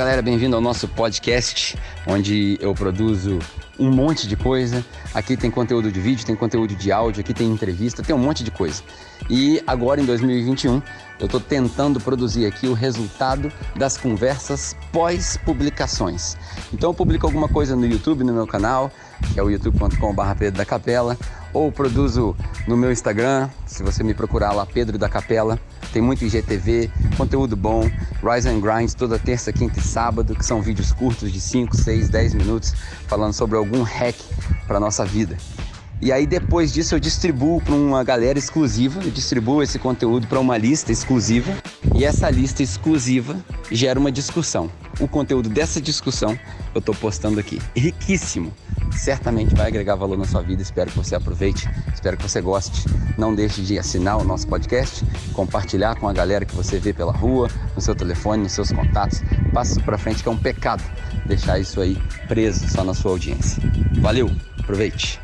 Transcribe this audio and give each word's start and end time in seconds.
galera, 0.00 0.22
bem-vindo 0.22 0.56
ao 0.56 0.62
nosso 0.62 0.88
podcast, 0.88 1.76
onde 2.06 2.56
eu 2.58 2.72
produzo 2.72 3.38
um 3.78 3.90
monte 3.90 4.26
de 4.26 4.34
coisa. 4.34 4.82
Aqui 5.12 5.36
tem 5.36 5.50
conteúdo 5.50 5.92
de 5.92 6.00
vídeo, 6.00 6.24
tem 6.24 6.34
conteúdo 6.34 6.74
de 6.74 6.90
áudio, 6.90 7.20
aqui 7.20 7.34
tem 7.34 7.46
entrevista, 7.50 8.02
tem 8.02 8.16
um 8.16 8.18
monte 8.18 8.42
de 8.42 8.50
coisa. 8.50 8.82
E 9.28 9.62
agora 9.66 10.00
em 10.00 10.06
2021, 10.06 10.80
eu 11.18 11.26
estou 11.26 11.38
tentando 11.38 12.00
produzir 12.00 12.46
aqui 12.46 12.66
o 12.66 12.72
resultado 12.72 13.52
das 13.76 13.98
conversas 13.98 14.74
pós-publicações. 14.90 16.34
Então 16.72 16.88
eu 16.88 16.94
publico 16.94 17.26
alguma 17.26 17.46
coisa 17.46 17.76
no 17.76 17.84
YouTube, 17.84 18.24
no 18.24 18.32
meu 18.32 18.46
canal, 18.46 18.90
que 19.34 19.38
é 19.38 19.42
o 19.42 19.50
youtube.com.br 19.50 20.34
Pedro 20.38 20.56
da 20.56 20.64
Capela, 20.64 21.18
ou 21.52 21.70
produzo 21.70 22.34
no 22.66 22.74
meu 22.74 22.90
Instagram, 22.90 23.50
se 23.66 23.82
você 23.82 24.02
me 24.02 24.14
procurar 24.14 24.52
lá, 24.52 24.64
Pedro 24.64 24.96
da 24.96 25.10
Capela. 25.10 25.60
Tem 25.92 26.00
muito 26.00 26.24
IGTV, 26.24 26.90
conteúdo 27.16 27.56
bom, 27.56 27.90
Rise 28.22 28.48
and 28.48 28.60
Grind 28.60 28.92
toda 28.92 29.18
terça, 29.18 29.52
quinta 29.52 29.80
e 29.80 29.82
sábado, 29.82 30.36
que 30.36 30.44
são 30.44 30.62
vídeos 30.62 30.92
curtos 30.92 31.32
de 31.32 31.40
5, 31.40 31.76
6, 31.76 32.08
10 32.08 32.34
minutos, 32.34 32.74
falando 33.08 33.32
sobre 33.32 33.56
algum 33.56 33.82
hack 33.82 34.14
para 34.68 34.78
nossa 34.78 35.04
vida. 35.04 35.36
E 36.00 36.12
aí 36.12 36.26
depois 36.26 36.72
disso 36.72 36.94
eu 36.94 37.00
distribuo 37.00 37.60
para 37.60 37.74
uma 37.74 38.02
galera 38.02 38.38
exclusiva, 38.38 39.02
eu 39.02 39.10
distribuo 39.10 39.62
esse 39.62 39.78
conteúdo 39.78 40.26
para 40.26 40.40
uma 40.40 40.56
lista 40.56 40.90
exclusiva 40.90 41.52
e 41.94 42.04
essa 42.04 42.30
lista 42.30 42.62
exclusiva 42.62 43.36
gera 43.70 44.00
uma 44.00 44.10
discussão. 44.10 44.70
O 44.98 45.06
conteúdo 45.06 45.50
dessa 45.50 45.80
discussão 45.80 46.38
eu 46.74 46.78
estou 46.78 46.94
postando 46.94 47.38
aqui, 47.38 47.60
riquíssimo 47.76 48.50
certamente 48.92 49.54
vai 49.54 49.68
agregar 49.68 49.94
valor 49.94 50.18
na 50.18 50.24
sua 50.24 50.42
vida. 50.42 50.62
Espero 50.62 50.90
que 50.90 50.96
você 50.96 51.14
aproveite, 51.14 51.68
espero 51.92 52.16
que 52.16 52.22
você 52.22 52.40
goste. 52.40 52.84
Não 53.18 53.34
deixe 53.34 53.62
de 53.62 53.78
assinar 53.78 54.18
o 54.18 54.24
nosso 54.24 54.46
podcast, 54.46 55.04
compartilhar 55.32 55.98
com 55.98 56.08
a 56.08 56.12
galera 56.12 56.44
que 56.44 56.54
você 56.54 56.78
vê 56.78 56.92
pela 56.92 57.12
rua, 57.12 57.48
no 57.74 57.80
seu 57.80 57.94
telefone, 57.94 58.42
nos 58.42 58.52
seus 58.52 58.72
contatos. 58.72 59.20
Passe 59.52 59.72
isso 59.72 59.82
para 59.82 59.98
frente 59.98 60.22
que 60.22 60.28
é 60.28 60.32
um 60.32 60.38
pecado 60.38 60.82
deixar 61.30 61.60
isso 61.60 61.80
aí 61.80 61.96
preso 62.26 62.68
só 62.68 62.82
na 62.82 62.92
sua 62.92 63.12
audiência. 63.12 63.62
Valeu, 64.00 64.28
aproveite. 64.58 65.20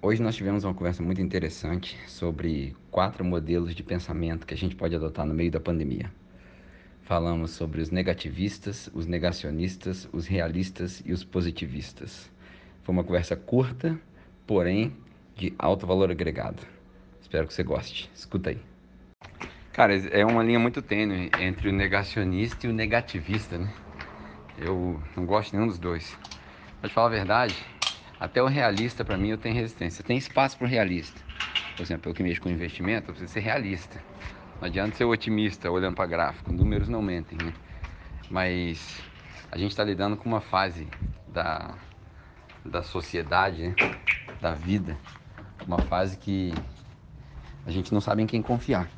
Hoje 0.00 0.22
nós 0.22 0.34
tivemos 0.34 0.64
uma 0.64 0.74
conversa 0.74 1.02
muito 1.02 1.20
interessante 1.20 1.96
sobre 2.08 2.74
quatro 2.90 3.24
modelos 3.24 3.74
de 3.74 3.82
pensamento 3.82 4.46
que 4.46 4.54
a 4.54 4.56
gente 4.56 4.74
pode 4.74 4.96
adotar 4.96 5.26
no 5.26 5.34
meio 5.34 5.50
da 5.50 5.60
pandemia. 5.60 6.10
Falamos 7.12 7.50
sobre 7.50 7.82
os 7.82 7.90
negativistas, 7.90 8.88
os 8.94 9.04
negacionistas, 9.06 10.08
os 10.14 10.26
realistas 10.26 11.02
e 11.04 11.12
os 11.12 11.22
positivistas. 11.22 12.30
Foi 12.82 12.94
uma 12.94 13.04
conversa 13.04 13.36
curta, 13.36 14.00
porém 14.46 14.96
de 15.36 15.52
alto 15.58 15.86
valor 15.86 16.10
agregado. 16.10 16.62
Espero 17.20 17.46
que 17.46 17.52
você 17.52 17.62
goste. 17.62 18.10
Escuta 18.14 18.48
aí. 18.48 18.58
Cara, 19.74 19.94
é 19.94 20.24
uma 20.24 20.42
linha 20.42 20.58
muito 20.58 20.80
tênue 20.80 21.30
entre 21.38 21.68
o 21.68 21.72
negacionista 21.74 22.66
e 22.66 22.70
o 22.70 22.72
negativista, 22.72 23.58
né? 23.58 23.70
Eu 24.56 24.98
não 25.14 25.26
gosto 25.26 25.52
nenhum 25.52 25.66
dos 25.66 25.78
dois. 25.78 26.16
Te 26.82 26.88
falar 26.88 27.08
a 27.08 27.10
verdade, 27.10 27.54
até 28.18 28.42
o 28.42 28.46
realista, 28.46 29.04
para 29.04 29.18
mim, 29.18 29.28
eu 29.28 29.36
tenho 29.36 29.54
resistência. 29.54 30.02
Tem 30.02 30.16
espaço 30.16 30.56
para 30.56 30.66
o 30.66 30.70
realista. 30.70 31.20
Por 31.76 31.82
exemplo, 31.82 32.10
eu 32.10 32.14
que 32.14 32.22
mexo 32.22 32.40
com 32.40 32.48
investimento, 32.48 33.10
eu 33.10 33.14
preciso 33.14 33.34
ser 33.34 33.40
realista. 33.40 34.11
Não 34.62 34.68
adianta 34.68 34.96
ser 34.96 35.04
otimista 35.06 35.68
olhando 35.72 35.96
para 35.96 36.06
gráfico, 36.06 36.52
números 36.52 36.88
não 36.88 37.02
mentem, 37.02 37.36
né? 37.36 37.52
Mas 38.30 39.02
a 39.50 39.58
gente 39.58 39.72
está 39.72 39.84
lidando 39.84 40.16
com 40.16 40.28
uma 40.28 40.40
fase 40.40 40.92
da, 41.26 41.76
da 42.64 42.82
sociedade, 42.82 43.70
né? 43.70 43.76
da 44.40 44.54
vida, 44.54 45.00
uma 45.66 45.80
fase 45.80 46.16
que 46.18 46.64
a 47.64 47.70
gente 47.72 47.92
não 47.92 48.00
sabe 48.00 48.22
em 48.22 48.26
quem 48.26 48.40
confiar. 48.40 48.88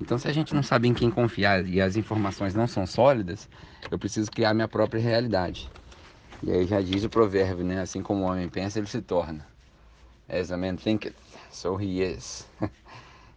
Então, 0.00 0.18
se 0.18 0.28
a 0.28 0.32
gente 0.32 0.54
não 0.54 0.62
sabe 0.62 0.88
em 0.88 0.94
quem 0.94 1.10
confiar 1.10 1.64
e 1.66 1.80
as 1.80 1.96
informações 1.96 2.54
não 2.54 2.66
são 2.66 2.86
sólidas, 2.86 3.48
eu 3.90 3.98
preciso 3.98 4.32
criar 4.32 4.54
minha 4.54 4.68
própria 4.68 5.00
realidade. 5.00 5.70
E 6.42 6.50
aí 6.52 6.66
já 6.66 6.80
diz 6.82 7.04
o 7.04 7.10
provérbio, 7.10 7.64
né? 7.64 7.80
Assim 7.80 8.02
como 8.02 8.24
o 8.24 8.28
homem 8.28 8.48
pensa, 8.48 8.78
ele 8.78 8.88
se 8.88 9.02
torna. 9.02 9.46
As 10.28 10.52
a 10.52 10.56
man 10.58 10.76
thinketh, 10.76 11.16
so 11.50 11.80
he 11.80 12.02
is. 12.02 12.48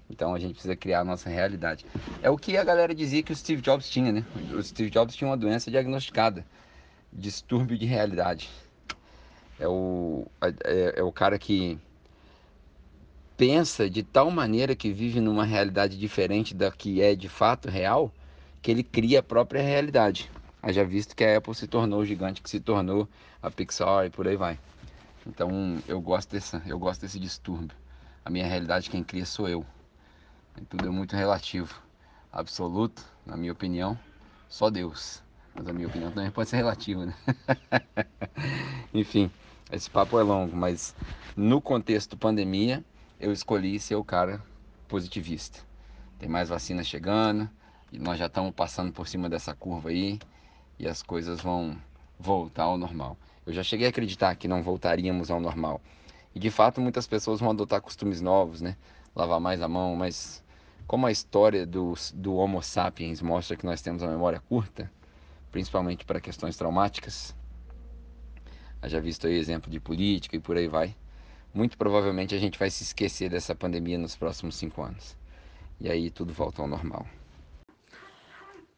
Então 0.10 0.34
a 0.34 0.40
gente 0.40 0.54
precisa 0.54 0.76
criar 0.76 1.02
a 1.02 1.06
nossa 1.06 1.30
realidade. 1.30 1.86
É 2.22 2.30
o 2.30 2.38
que 2.38 2.58
a 2.58 2.64
galera 2.64 2.96
dizia 2.96 3.22
que 3.22 3.32
o 3.32 3.36
Steve 3.36 3.62
Jobs 3.62 3.90
tinha, 3.90 4.12
né? 4.12 4.26
O 4.54 4.64
Steve 4.64 4.90
Jobs 4.90 5.16
tinha 5.16 5.30
uma 5.30 5.38
doença 5.38 5.70
diagnosticada, 5.70 6.46
distúrbio 7.12 7.78
de 7.78 7.86
realidade. 7.86 8.50
É 9.60 9.68
o, 9.68 10.26
é, 10.42 11.00
é 11.00 11.04
o 11.04 11.12
cara 11.12 11.38
que 11.38 11.78
pensa 13.36 13.90
de 13.90 14.02
tal 14.02 14.32
maneira 14.32 14.76
que 14.76 14.92
vive 14.92 15.20
numa 15.20 15.46
realidade 15.46 15.98
diferente 15.98 16.56
da 16.56 16.72
que 16.72 17.02
é 17.02 17.16
de 17.16 17.30
fato 17.30 17.70
real, 17.70 18.12
que 18.62 18.72
ele 18.72 18.84
cria 18.84 19.20
a 19.20 19.24
própria 19.24 19.62
realidade. 19.62 20.30
Haja 20.62 20.84
visto 20.84 21.16
que 21.16 21.24
a 21.24 21.38
Apple 21.38 21.54
se 21.54 21.68
tornou 21.68 22.00
o 22.00 22.06
gigante 22.06 22.42
que 22.42 22.50
se 22.50 22.60
tornou, 22.60 23.08
a 23.42 23.52
Pixar 23.52 24.06
e 24.06 24.10
por 24.10 24.28
aí 24.28 24.36
vai. 24.36 24.58
Então 25.26 25.78
eu 25.88 26.02
gosto 26.02 26.32
dessa, 26.32 26.62
eu 26.66 26.80
gosto 26.80 27.02
desse 27.02 27.20
distúrbio. 27.20 27.76
A 28.26 28.30
minha 28.30 28.46
realidade 28.46 28.90
quem 28.90 29.04
cria 29.04 29.26
sou 29.26 29.48
eu. 29.48 29.66
Tudo 30.66 30.88
é 30.88 30.90
muito 30.90 31.16
relativo. 31.16 31.82
Absoluto, 32.32 33.04
na 33.26 33.38
minha 33.38 33.52
opinião, 33.52 33.98
só 34.50 34.70
Deus. 34.70 35.24
Mas 35.56 35.68
a 35.68 35.74
minha 35.74 35.88
opinião 35.88 36.12
também 36.12 36.30
pode 36.30 36.50
ser 36.50 36.58
relativa, 36.58 37.06
né? 37.06 37.16
Enfim, 38.94 39.32
esse 39.72 39.90
papo 39.90 40.20
é 40.20 40.24
longo, 40.24 40.56
mas 40.56 40.94
no 41.36 41.62
contexto 41.62 42.18
pandemia, 42.18 42.84
eu 43.20 43.32
escolhi 43.32 43.80
ser 43.80 43.96
o 43.96 44.04
cara 44.04 44.44
positivista. 44.88 45.60
Tem 46.20 46.30
mais 46.30 46.50
vacina 46.50 46.84
chegando 46.84 47.50
e 47.92 48.00
nós 48.00 48.18
já 48.18 48.26
estamos 48.26 48.54
passando 48.54 48.92
por 48.92 49.08
cima 49.08 49.30
dessa 49.30 49.56
curva 49.56 49.90
aí 49.90 50.20
e 50.78 50.88
as 50.88 51.02
coisas 51.02 51.42
vão 51.42 51.78
voltar 52.20 52.64
ao 52.64 52.78
normal. 52.78 53.18
Eu 53.46 53.54
já 53.54 53.64
cheguei 53.64 53.88
a 53.88 53.90
acreditar 53.90 54.36
que 54.36 54.48
não 54.48 54.62
voltaríamos 54.62 55.32
ao 55.32 55.40
normal. 55.40 55.82
E 56.36 56.40
de 56.40 56.52
fato 56.52 56.82
muitas 56.82 57.08
pessoas 57.08 57.40
vão 57.40 57.50
adotar 57.50 57.82
costumes 57.82 58.22
novos, 58.22 58.62
né? 58.62 58.76
Lavar 59.16 59.40
mais 59.40 59.62
a 59.62 59.68
mão, 59.68 59.96
mas 59.96 60.44
como 60.88 61.06
a 61.06 61.12
história 61.12 61.66
do, 61.66 61.94
do 62.14 62.36
Homo 62.36 62.64
sapiens 62.64 63.22
mostra 63.22 63.58
que 63.58 63.66
nós 63.66 63.82
temos 63.82 64.02
uma 64.02 64.12
memória 64.12 64.40
curta, 64.40 64.90
principalmente 65.52 66.06
para 66.06 66.22
questões 66.22 66.56
traumáticas, 66.56 67.36
já 68.86 69.00
visto 69.00 69.28
aí 69.28 69.38
exemplo 69.38 69.70
de 69.70 69.80
política 69.80 70.36
e 70.36 70.40
por 70.40 70.56
aí 70.56 70.68
vai, 70.68 70.96
muito 71.54 71.78
provavelmente 71.78 72.34
a 72.34 72.38
gente 72.38 72.58
vai 72.58 72.70
se 72.70 72.84
esquecer 72.84 73.30
dessa 73.30 73.54
pandemia 73.54 73.98
nos 73.98 74.16
próximos 74.16 74.56
cinco 74.56 74.82
anos. 74.82 75.18
E 75.80 75.90
aí 75.90 76.10
tudo 76.10 76.34
volta 76.34 76.62
ao 76.62 76.68
normal. 76.68 77.06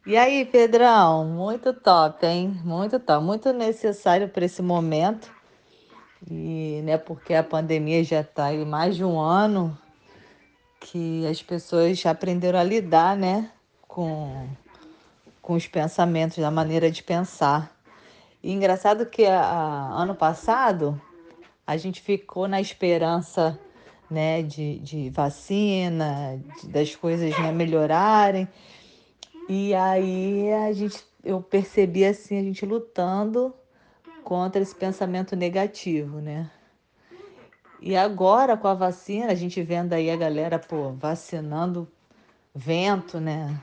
E 0.06 0.18
aí, 0.18 0.46
Pedrão, 0.46 1.26
muito 1.26 1.74
top, 1.74 2.26
hein? 2.26 2.60
Muito 2.64 3.00
top, 3.00 3.24
muito 3.24 3.54
necessário 3.54 4.28
para 4.28 4.46
esse 4.46 4.62
momento. 4.62 5.32
E 6.30 6.82
né, 6.84 6.98
porque 6.98 7.34
a 7.34 7.44
pandemia 7.44 8.04
já 8.04 8.22
está 8.22 8.46
aí 8.46 8.66
mais 8.66 8.96
de 8.96 9.04
um 9.04 9.20
ano, 9.20 9.78
que 10.80 11.26
as 11.28 11.42
pessoas 11.42 12.06
aprenderam 12.06 12.60
a 12.60 12.64
lidar, 12.64 13.16
né, 13.18 13.52
com, 13.88 14.48
com 15.42 15.54
os 15.54 15.68
pensamentos, 15.68 16.38
da 16.38 16.50
maneira 16.50 16.90
de 16.90 17.04
pensar. 17.04 17.76
E 18.42 18.52
engraçado 18.52 19.06
que 19.06 19.26
a, 19.26 19.42
a, 19.42 20.02
ano 20.02 20.16
passado 20.16 21.00
a 21.68 21.76
gente 21.78 22.02
ficou 22.02 22.48
na 22.48 22.62
esperança, 22.62 23.60
né, 24.10 24.42
de, 24.42 24.80
de 24.80 25.10
vacina, 25.10 26.42
de, 26.62 26.70
das 26.70 26.96
coisas 26.96 27.38
né, 27.38 27.52
melhorarem. 27.52 28.48
E 29.48 29.74
aí 29.74 30.52
a 30.54 30.72
gente, 30.74 31.04
eu 31.24 31.42
percebi 31.42 32.06
assim 32.06 32.40
a 32.40 32.44
gente 32.44 32.66
lutando 32.66 33.54
contra 34.24 34.62
esse 34.62 34.76
pensamento 34.76 35.36
negativo, 35.36 36.20
né? 36.20 36.50
E 37.82 37.96
agora, 37.96 38.58
com 38.58 38.68
a 38.68 38.74
vacina, 38.74 39.32
a 39.32 39.36
gente 39.36 39.62
vendo 39.62 39.94
aí 39.94 40.10
a 40.12 40.18
galera, 40.18 40.60
pô, 40.60 40.92
vacinando 40.92 41.88
vento, 42.54 43.20
né? 43.22 43.58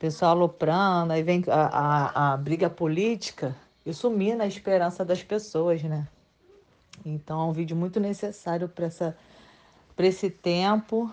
Pessoal 0.00 0.32
aloprando, 0.32 1.12
aí 1.12 1.22
vem 1.22 1.44
a, 1.48 2.32
a, 2.32 2.32
a 2.32 2.36
briga 2.36 2.68
política. 2.68 3.54
Eu 3.84 3.94
sumi 3.94 4.34
na 4.34 4.46
esperança 4.46 5.04
das 5.04 5.22
pessoas, 5.22 5.80
né? 5.82 6.08
Então, 7.04 7.40
é 7.40 7.44
um 7.44 7.52
vídeo 7.52 7.76
muito 7.76 8.00
necessário 8.00 8.68
para 8.68 10.06
esse 10.06 10.28
tempo, 10.28 11.10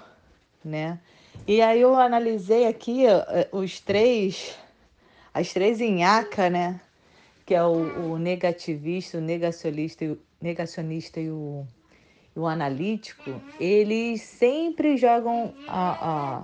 né? 0.65 0.99
E 1.47 1.61
aí 1.61 1.81
eu 1.81 1.95
analisei 1.95 2.65
aqui 2.65 3.05
eh, 3.05 3.47
os 3.51 3.79
três, 3.79 4.57
as 5.31 5.53
três 5.53 5.79
inhaca, 5.79 6.49
né? 6.49 6.81
Que 7.45 7.53
é 7.53 7.63
o, 7.63 8.13
o 8.13 8.17
negativista, 8.17 9.19
o 9.19 9.21
negacionista, 9.21 10.17
negacionista 10.41 11.19
e 11.19 11.29
o 11.29 11.67
o 12.35 12.47
analítico, 12.47 13.41
eles 13.59 14.21
sempre 14.21 14.97
jogam 14.97 15.53
a, 15.67 16.41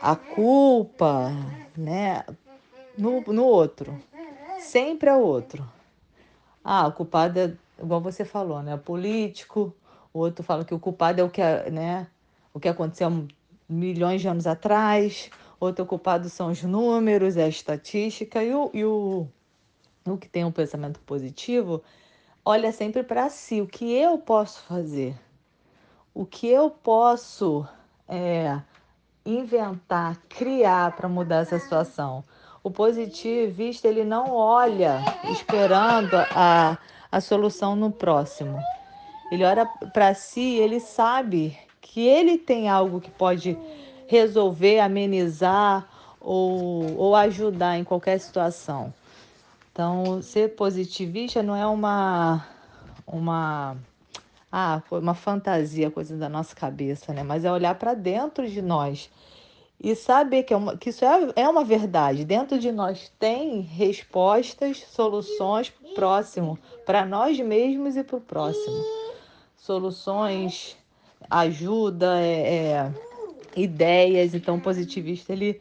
a, 0.00 0.12
a 0.12 0.16
culpa 0.16 1.32
né, 1.76 2.24
no, 2.96 3.20
no 3.22 3.44
outro. 3.44 4.00
Sempre 4.58 5.10
é 5.10 5.14
o 5.14 5.20
outro. 5.20 5.66
Ah, 6.62 6.86
o 6.86 6.92
culpado 6.92 7.38
é, 7.38 7.52
igual 7.78 8.00
você 8.00 8.24
falou, 8.24 8.62
né? 8.62 8.76
Político. 8.76 9.74
O 10.12 10.20
outro 10.20 10.44
fala 10.44 10.64
que 10.64 10.74
o 10.74 10.78
culpado 10.78 11.20
é 11.20 11.24
o 11.24 11.30
que, 11.30 11.42
né, 11.70 12.06
o 12.52 12.60
que 12.60 12.68
aconteceu 12.68 13.26
milhões 13.68 14.20
de 14.20 14.28
anos 14.28 14.46
atrás. 14.46 15.30
outro 15.58 15.86
culpado 15.86 16.28
são 16.28 16.50
os 16.50 16.62
números, 16.62 17.36
é 17.36 17.44
a 17.44 17.48
estatística, 17.48 18.42
e 18.42 18.54
o, 18.54 18.70
e 18.74 18.84
o, 18.84 19.28
o 20.06 20.18
que 20.18 20.28
tem 20.28 20.44
um 20.44 20.52
pensamento 20.52 21.00
positivo 21.00 21.82
olha 22.50 22.72
sempre 22.72 23.04
para 23.04 23.30
si, 23.30 23.60
o 23.60 23.66
que 23.66 23.94
eu 23.94 24.18
posso 24.18 24.60
fazer, 24.64 25.14
o 26.12 26.26
que 26.26 26.48
eu 26.48 26.68
posso 26.68 27.64
é, 28.08 28.58
inventar, 29.24 30.16
criar 30.28 30.96
para 30.96 31.08
mudar 31.08 31.42
essa 31.42 31.60
situação. 31.60 32.24
O 32.62 32.68
positivista 32.68 33.86
ele 33.86 34.02
não 34.02 34.32
olha 34.34 34.98
esperando 35.30 36.16
a, 36.34 36.76
a 37.10 37.20
solução 37.20 37.76
no 37.76 37.90
próximo. 37.92 38.60
Ele 39.30 39.44
olha 39.44 39.64
para 39.94 40.12
si, 40.12 40.56
ele 40.56 40.80
sabe 40.80 41.56
que 41.80 42.04
ele 42.04 42.36
tem 42.36 42.68
algo 42.68 43.00
que 43.00 43.12
pode 43.12 43.56
resolver, 44.08 44.80
amenizar 44.80 45.88
ou, 46.20 46.96
ou 46.98 47.14
ajudar 47.14 47.78
em 47.78 47.84
qualquer 47.84 48.18
situação. 48.18 48.92
Então, 49.72 50.20
ser 50.22 50.54
positivista 50.56 51.42
não 51.42 51.54
é 51.54 51.66
uma 51.66 52.46
uma 53.06 53.76
ah, 54.50 54.82
uma 54.90 55.14
fantasia, 55.14 55.90
coisa 55.90 56.16
da 56.16 56.28
nossa 56.28 56.54
cabeça, 56.54 57.12
né? 57.12 57.22
Mas 57.22 57.44
é 57.44 57.52
olhar 57.52 57.74
para 57.76 57.94
dentro 57.94 58.48
de 58.48 58.60
nós 58.60 59.08
e 59.82 59.94
saber 59.94 60.42
que, 60.42 60.52
é 60.52 60.56
uma, 60.56 60.76
que 60.76 60.90
isso 60.90 61.04
é, 61.04 61.32
é 61.36 61.48
uma 61.48 61.64
verdade. 61.64 62.24
Dentro 62.24 62.58
de 62.58 62.70
nós 62.70 63.10
tem 63.18 63.60
respostas, 63.62 64.84
soluções 64.90 65.72
próximo, 65.94 66.58
para 66.84 67.06
nós 67.06 67.40
mesmos 67.40 67.96
e 67.96 68.04
para 68.04 68.16
o 68.16 68.20
próximo. 68.20 68.84
Soluções, 69.56 70.76
ajuda, 71.30 72.20
é, 72.20 72.72
é, 72.72 72.94
ideias. 73.56 74.34
Então, 74.34 74.56
o 74.56 74.60
positivista, 74.60 75.32
ele, 75.32 75.60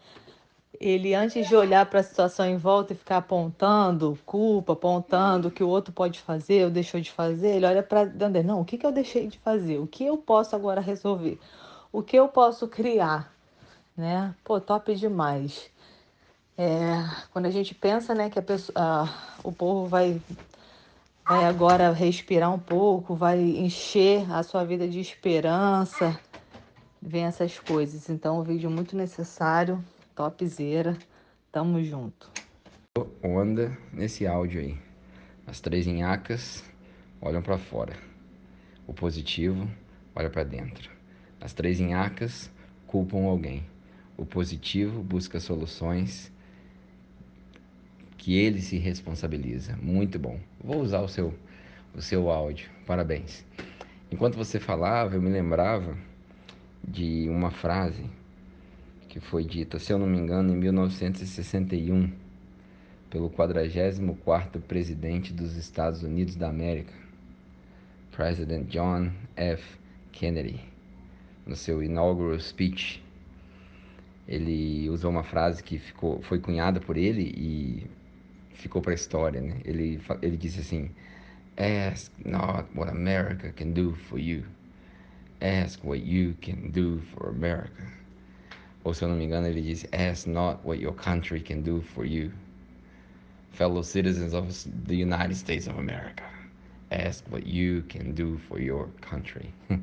ele 0.80 1.14
antes 1.14 1.48
de 1.48 1.56
olhar 1.56 1.86
para 1.86 2.02
a 2.02 2.04
situação 2.04 2.46
em 2.46 2.58
volta 2.58 2.94
e 2.94 2.96
ficar 2.96 3.18
apontando 3.18 4.20
culpa, 4.26 4.74
apontando 4.74 5.48
o 5.48 5.52
que 5.52 5.64
o 5.64 5.70
outro 5.70 5.94
pode 5.94 6.20
fazer 6.20 6.66
ou 6.66 6.70
deixou 6.70 7.00
de 7.00 7.12
fazer, 7.12 7.56
ele 7.56 7.66
olha 7.66 7.84
para 7.84 8.06
dentro. 8.06 8.44
Não, 8.44 8.62
o 8.62 8.66
que, 8.66 8.78
que 8.78 8.86
eu 8.86 8.92
deixei 8.92 9.28
de 9.28 9.40
fazer? 9.40 9.80
O 9.80 9.88
que 9.88 10.06
eu 10.06 10.18
posso 10.18 10.56
agora 10.56 10.82
resolver? 10.82 11.40
O 11.92 12.04
que 12.04 12.18
eu 12.18 12.28
posso 12.28 12.68
criar? 12.68 13.32
né? 14.00 14.34
Pô, 14.46 14.62
top 14.62 14.96
demais. 14.96 15.70
É, 16.58 17.06
quando 17.34 17.46
a 17.46 17.52
gente 17.52 17.76
pensa, 17.76 18.16
né, 18.16 18.30
que 18.30 18.40
a 18.40 18.42
pessoa, 18.42 18.74
a, 18.76 19.10
o 19.44 19.52
povo 19.52 19.88
vai, 19.88 20.22
vai 21.26 21.46
agora 21.46 21.92
respirar 21.92 22.52
um 22.54 22.60
pouco, 22.60 23.14
vai 23.14 23.40
encher 23.40 24.30
a 24.32 24.42
sua 24.42 24.64
vida 24.64 24.88
de 24.88 25.00
esperança, 25.00 26.18
vem 27.02 27.26
essas 27.26 27.60
coisas. 27.60 28.10
Então, 28.10 28.40
um 28.40 28.44
vídeo 28.44 28.72
muito 28.72 28.96
necessário, 28.96 29.84
topzera. 30.20 30.98
Tamo 31.50 31.82
junto. 31.82 32.30
Onda 33.24 33.78
nesse 33.94 34.28
áudio 34.28 34.60
aí. 34.60 34.78
As 35.48 35.62
três 35.62 35.88
inhacas 35.88 36.62
olham 37.22 37.42
para 37.42 37.58
fora. 37.58 37.94
O 38.86 38.94
positivo 38.94 39.66
olha 40.14 40.30
para 40.30 40.44
dentro. 40.44 40.92
As 41.40 41.54
três 41.54 41.80
inhacas 41.80 42.52
culpam 42.86 43.28
alguém. 43.28 43.64
O 44.18 44.26
positivo 44.26 45.02
busca 45.02 45.40
soluções 45.40 46.30
que 48.18 48.38
ele 48.38 48.62
se 48.62 48.78
responsabiliza. 48.78 49.78
Muito 49.78 50.20
bom. 50.20 50.38
Vou 50.62 50.82
usar 50.82 51.00
o 51.00 51.08
seu, 51.08 51.34
o 51.96 52.02
seu 52.02 52.30
áudio. 52.30 52.70
Parabéns. 52.86 53.46
Enquanto 54.12 54.36
você 54.36 54.60
falava, 54.60 55.16
eu 55.16 55.22
me 55.22 55.30
lembrava 55.30 55.98
de 56.86 57.30
uma 57.30 57.52
frase 57.52 58.19
que 59.10 59.20
foi 59.20 59.44
dita, 59.44 59.78
se 59.78 59.92
eu 59.92 60.00
não 60.00 60.08
me 60.08 60.18
engano, 60.18 60.54
em 60.54 60.56
1961, 60.56 62.10
pelo 63.10 63.30
44º 63.30 64.62
presidente 64.62 65.34
dos 65.34 65.58
Estados 65.58 66.04
Unidos 66.04 66.38
da 66.38 66.48
América, 66.48 66.94
President 68.12 68.70
John 68.70 69.12
F. 69.36 69.78
Kennedy, 70.14 70.62
no 71.46 71.56
seu 71.56 71.84
inaugural 71.84 72.40
speech 72.40 73.04
ele 74.30 74.88
usou 74.92 75.10
uma 75.10 75.24
frase 75.24 75.64
que 75.64 75.80
ficou, 75.80 76.22
foi 76.22 76.38
cunhada 76.38 76.80
por 76.80 76.96
ele 76.96 77.34
e 77.36 77.88
ficou 78.54 78.80
para 78.80 78.92
a 78.92 78.96
história, 78.96 79.42
né? 79.42 79.60
Ele, 79.66 80.00
ele 80.22 80.38
disse 80.38 80.60
assim: 80.60 80.92
Ask 81.58 82.12
not 82.24 82.70
what 82.76 82.92
America 82.92 83.52
can 83.52 83.72
do 83.72 83.96
for 83.96 84.20
you. 84.20 84.44
Ask 85.42 85.84
what 85.84 86.00
you 86.06 86.36
can 86.42 86.70
do 86.70 87.02
for 87.12 87.30
America. 87.30 87.99
Ou 88.84 88.94
se 88.94 89.04
eu 89.04 89.10
não 89.10 89.16
me 89.16 89.26
engano, 89.26 89.48
ele 89.48 89.62
disse: 89.62 89.88
Ask 89.94 90.28
not 90.28 90.60
what 90.64 90.82
your 90.82 90.94
country 90.94 91.42
can 91.42 91.62
do 91.62 91.82
for 91.82 92.06
you. 92.06 92.32
Fellow 93.52 93.84
citizens 93.84 94.34
of 94.34 94.48
the 94.88 94.96
United 94.96 95.36
States 95.36 95.68
of 95.68 95.78
America, 95.78 96.24
ask 96.92 97.26
what 97.32 97.46
you 97.48 97.84
can 97.90 98.12
do 98.14 98.38
for 98.48 98.60
your 98.60 98.88
country. 99.02 99.54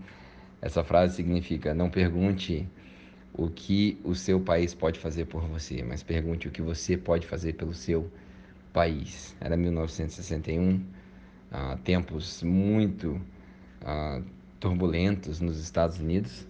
Essa 0.63 0.83
frase 0.83 1.17
significa: 1.17 1.75
não 1.75 1.91
pergunte 1.91 2.67
o 3.35 3.51
que 3.51 3.99
o 4.03 4.15
seu 4.15 4.41
país 4.41 4.75
pode 4.75 4.99
fazer 4.99 5.27
por 5.27 5.43
você, 5.43 5.83
mas 5.83 6.03
pergunte 6.03 6.49
o 6.49 6.51
que 6.51 6.63
você 6.63 6.97
pode 6.97 7.27
fazer 7.27 7.53
pelo 7.53 7.75
seu 7.75 8.11
país. 8.73 9.37
Era 9.41 9.57
1961, 9.57 10.83
ah, 11.51 11.79
tempos 11.85 12.43
muito 12.43 13.21
ah, 13.85 14.23
turbulentos 14.59 15.41
nos 15.41 15.59
Estados 15.59 15.99
Unidos. 15.99 16.47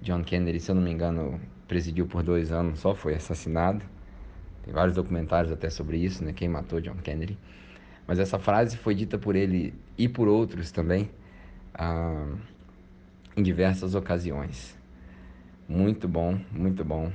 John 0.00 0.22
Kennedy, 0.22 0.60
se 0.60 0.70
eu 0.70 0.74
não 0.74 0.82
me 0.82 0.90
engano, 0.90 1.40
presidiu 1.66 2.06
por 2.06 2.22
dois 2.22 2.52
anos, 2.52 2.80
só 2.80 2.94
foi 2.94 3.14
assassinado. 3.14 3.84
Tem 4.62 4.72
vários 4.72 4.96
documentários 4.96 5.52
até 5.52 5.68
sobre 5.70 5.98
isso, 5.98 6.24
né? 6.24 6.32
Quem 6.32 6.48
matou 6.48 6.80
John 6.80 6.96
Kennedy. 6.96 7.38
Mas 8.06 8.18
essa 8.18 8.38
frase 8.38 8.76
foi 8.76 8.94
dita 8.94 9.18
por 9.18 9.36
ele 9.36 9.74
e 9.96 10.08
por 10.08 10.28
outros 10.28 10.70
também 10.70 11.10
ah, 11.74 12.26
em 13.36 13.42
diversas 13.42 13.94
ocasiões. 13.94 14.76
Muito 15.68 16.08
bom, 16.08 16.40
muito 16.50 16.84
bom. 16.84 17.12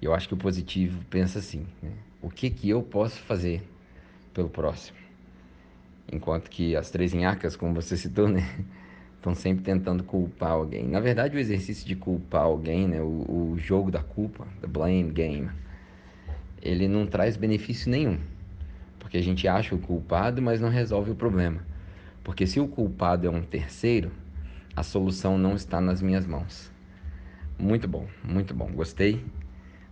Eu 0.00 0.14
acho 0.14 0.28
que 0.28 0.34
o 0.34 0.36
positivo 0.36 1.04
pensa 1.10 1.38
assim, 1.38 1.66
né? 1.82 1.92
O 2.20 2.30
que 2.30 2.50
que 2.50 2.68
eu 2.68 2.82
posso 2.82 3.20
fazer 3.20 3.68
pelo 4.32 4.48
próximo? 4.48 4.96
Enquanto 6.10 6.48
que 6.48 6.76
as 6.76 6.90
três 6.90 7.12
inhacas, 7.12 7.56
como 7.56 7.74
você 7.74 7.96
citou, 7.96 8.28
né? 8.28 8.64
Estão 9.22 9.36
sempre 9.36 9.62
tentando 9.62 10.02
culpar 10.02 10.50
alguém. 10.50 10.88
Na 10.88 10.98
verdade, 10.98 11.36
o 11.36 11.38
exercício 11.38 11.86
de 11.86 11.94
culpar 11.94 12.42
alguém, 12.42 12.88
né? 12.88 13.00
O, 13.00 13.52
o 13.52 13.56
jogo 13.56 13.88
da 13.88 14.02
culpa, 14.02 14.48
the 14.60 14.66
blame 14.66 15.12
game, 15.12 15.48
ele 16.60 16.88
não 16.88 17.06
traz 17.06 17.36
benefício 17.36 17.88
nenhum. 17.88 18.18
Porque 18.98 19.16
a 19.16 19.22
gente 19.22 19.46
acha 19.46 19.76
o 19.76 19.78
culpado, 19.78 20.42
mas 20.42 20.60
não 20.60 20.68
resolve 20.68 21.12
o 21.12 21.14
problema. 21.14 21.60
Porque 22.24 22.48
se 22.48 22.58
o 22.58 22.66
culpado 22.66 23.28
é 23.28 23.30
um 23.30 23.42
terceiro, 23.42 24.10
a 24.74 24.82
solução 24.82 25.38
não 25.38 25.54
está 25.54 25.80
nas 25.80 26.02
minhas 26.02 26.26
mãos. 26.26 26.72
Muito 27.56 27.86
bom, 27.86 28.08
muito 28.24 28.52
bom. 28.52 28.72
Gostei. 28.72 29.24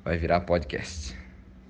Vai 0.05 0.19
virar 0.19 0.40
podcast. 0.40 1.20